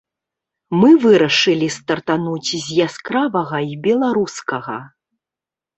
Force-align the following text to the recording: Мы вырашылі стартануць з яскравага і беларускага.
Мы 0.79 0.89
вырашылі 1.03 1.67
стартануць 1.77 2.51
з 2.65 2.81
яскравага 2.89 3.57
і 3.75 3.79
беларускага. 3.87 4.77